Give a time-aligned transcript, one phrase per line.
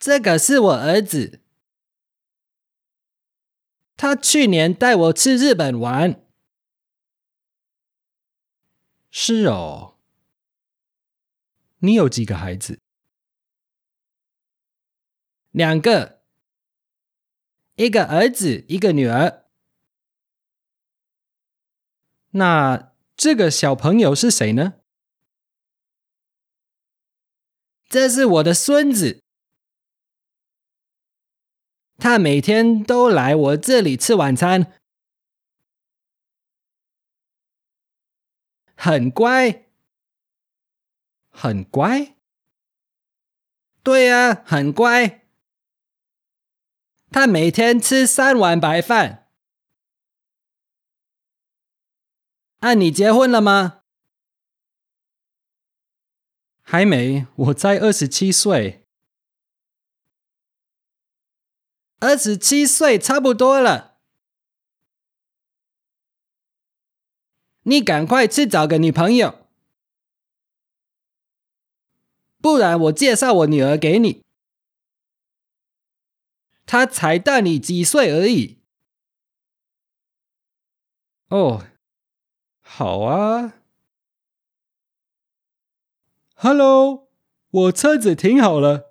[0.00, 1.42] 这个是我儿子，
[3.98, 6.24] 他去年带我去日本玩。
[9.10, 9.98] 是哦。
[11.80, 12.80] 你有几个孩子？
[15.50, 16.22] 两个，
[17.74, 19.44] 一个儿子，一个女儿。
[22.30, 24.74] 那这个小朋友是谁呢？
[27.88, 29.22] 这是我的孙子，
[32.00, 34.72] 他每天都来我这里吃晚餐，
[38.74, 39.66] 很乖，
[41.30, 42.16] 很乖。
[43.82, 45.26] 对呀，很乖。
[47.10, 49.28] 他每天吃三碗白饭。
[52.60, 53.82] 啊，你结婚了吗？
[56.62, 58.86] 还没，我才二十七岁。
[62.00, 63.98] 二十七岁差不多了，
[67.64, 69.46] 你赶快去找个女朋友，
[72.40, 74.24] 不然我介绍我女儿给你。
[76.64, 78.60] 她才大你几岁而已。
[81.28, 81.66] 哦，
[82.60, 83.54] 好啊。
[86.34, 87.10] Hello，
[87.50, 88.89] 我车子停好了。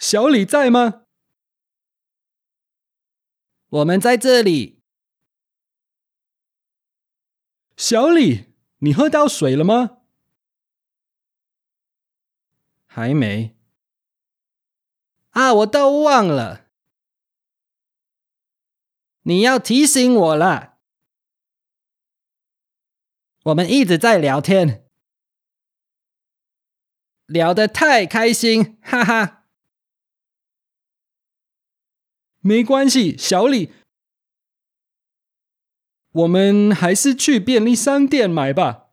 [0.00, 1.02] 小李在吗？
[3.68, 4.80] 我们在这里。
[7.76, 9.98] 小李，你喝到水了吗？
[12.86, 13.54] 还没。
[15.32, 16.70] 啊，我都忘了。
[19.24, 20.78] 你要提醒我了。
[23.44, 24.88] 我们一直在聊天，
[27.26, 29.39] 聊得太开心，哈哈。
[32.40, 33.72] 没关系，小李，
[36.12, 38.88] 我们还是去便利商店买吧，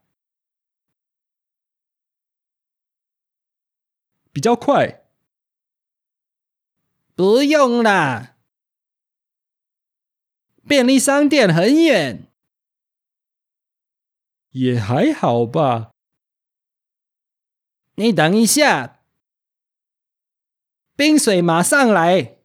[4.31, 5.03] 比较快。
[7.15, 8.35] 不用啦，
[10.67, 12.31] 便利商店很远。
[14.51, 15.91] 也还好吧。
[17.95, 18.99] 你等一下，
[20.95, 22.36] 冰水马上来。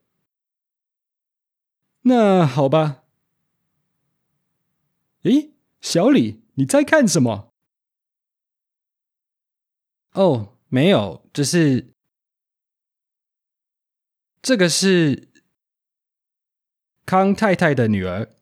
[2.02, 3.04] 那好吧。
[5.22, 7.52] 咦，小李，你在看什么？
[10.12, 11.94] 哦，没有，只是
[14.42, 15.30] 这个是
[17.06, 18.34] 康太太的女儿。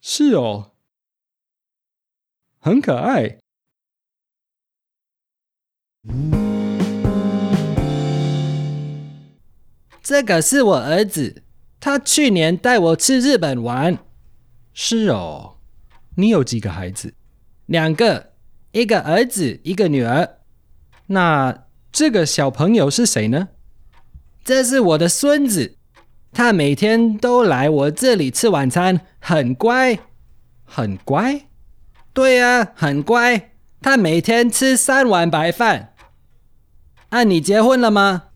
[0.00, 0.74] 是哦。
[2.58, 3.38] 很可爱。
[10.08, 11.42] 这个是我儿子，
[11.78, 13.98] 他去年带我去日本玩。
[14.72, 15.56] 是哦。
[16.14, 17.12] 你有几个孩子？
[17.66, 18.30] 两个，
[18.72, 20.38] 一个儿子，一个女儿。
[21.08, 23.48] 那这个小朋友是谁呢？
[24.42, 25.76] 这是我的孙子，
[26.32, 29.98] 他每天都来我这里吃晚餐，很乖，
[30.64, 31.42] 很乖。
[32.14, 33.50] 对呀，很乖。
[33.82, 35.92] 他每天吃三碗白饭。
[37.10, 38.27] 啊，你结婚了吗？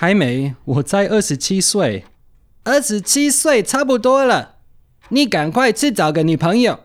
[0.00, 2.04] 还没，我才二十七岁。
[2.62, 4.58] 二十七岁差不多了，
[5.08, 6.78] 你赶快去找个女朋友，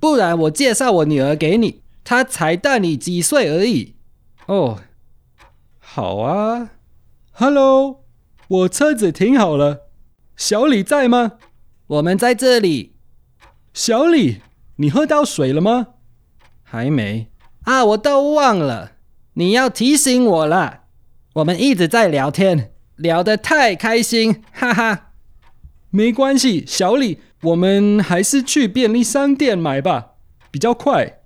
[0.00, 1.82] 不然我介绍我女儿给你。
[2.02, 3.96] 她才大你几岁而已。
[4.46, 4.80] 哦，
[5.78, 6.70] 好啊。
[7.32, 8.02] Hello，
[8.48, 9.88] 我车子停好了。
[10.34, 11.32] 小李在吗？
[11.86, 12.94] 我们在这里。
[13.74, 14.40] 小李。
[14.76, 15.88] 你喝到水了吗？
[16.62, 17.28] 还没
[17.64, 18.92] 啊，我都忘了。
[19.34, 20.81] 你要提醒我了。
[21.34, 25.12] 我们一直在聊天，聊得太开心，哈哈。
[25.90, 30.12] 没关系，小李，我们还是去便利商店买吧，
[30.50, 31.20] 比较快。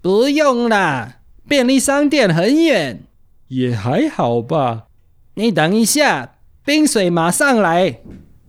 [0.00, 3.04] 不用啦，便利商店很远。
[3.48, 4.86] 也还好吧。
[5.34, 8.00] 你等一下，冰水马上来。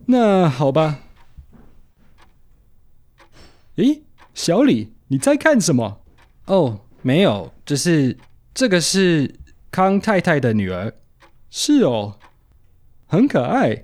[0.08, 1.00] 那好吧。
[3.76, 4.02] 诶。
[4.34, 6.02] 小李，你在看什么？
[6.48, 8.18] 哦，没有，只是
[8.54, 9.36] 这个是
[9.76, 10.94] 康太太的女儿。
[11.50, 12.18] 是哦，
[13.08, 13.84] 很可爱。